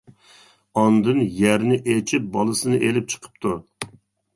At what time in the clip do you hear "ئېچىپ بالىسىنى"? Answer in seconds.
1.95-2.85